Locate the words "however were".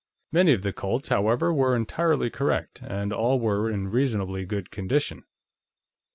1.09-1.75